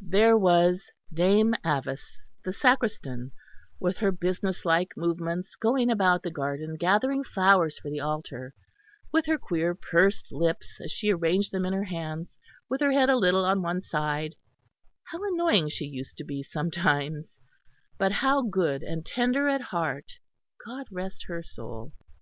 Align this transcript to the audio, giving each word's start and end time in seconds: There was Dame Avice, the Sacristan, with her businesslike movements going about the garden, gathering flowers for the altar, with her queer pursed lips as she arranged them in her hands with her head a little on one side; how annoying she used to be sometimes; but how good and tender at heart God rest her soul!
There 0.00 0.38
was 0.38 0.90
Dame 1.12 1.54
Avice, 1.62 2.18
the 2.46 2.52
Sacristan, 2.54 3.30
with 3.78 3.98
her 3.98 4.10
businesslike 4.10 4.92
movements 4.96 5.54
going 5.54 5.90
about 5.90 6.22
the 6.22 6.30
garden, 6.30 6.76
gathering 6.76 7.22
flowers 7.22 7.78
for 7.78 7.90
the 7.90 8.00
altar, 8.00 8.54
with 9.12 9.26
her 9.26 9.36
queer 9.36 9.74
pursed 9.74 10.32
lips 10.32 10.78
as 10.82 10.90
she 10.90 11.12
arranged 11.12 11.52
them 11.52 11.66
in 11.66 11.74
her 11.74 11.84
hands 11.84 12.38
with 12.70 12.80
her 12.80 12.92
head 12.92 13.10
a 13.10 13.16
little 13.18 13.44
on 13.44 13.60
one 13.60 13.82
side; 13.82 14.34
how 15.12 15.18
annoying 15.30 15.68
she 15.68 15.84
used 15.84 16.16
to 16.16 16.24
be 16.24 16.42
sometimes; 16.42 17.36
but 17.98 18.12
how 18.12 18.40
good 18.40 18.82
and 18.82 19.04
tender 19.04 19.46
at 19.50 19.60
heart 19.60 20.12
God 20.64 20.86
rest 20.90 21.24
her 21.28 21.42
soul! 21.42 21.92